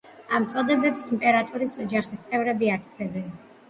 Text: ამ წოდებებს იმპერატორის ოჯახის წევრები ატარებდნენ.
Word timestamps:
ამ 0.37 0.47
წოდებებს 0.53 1.05
იმპერატორის 1.13 1.79
ოჯახის 1.87 2.27
წევრები 2.27 2.77
ატარებდნენ. 2.79 3.35